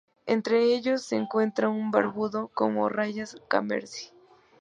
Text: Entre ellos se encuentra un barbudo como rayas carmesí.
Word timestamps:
Entre 0.25 0.63
ellos 0.73 1.03
se 1.03 1.15
encuentra 1.15 1.69
un 1.69 1.91
barbudo 1.91 2.47
como 2.55 2.89
rayas 2.89 3.37
carmesí. 3.47 4.09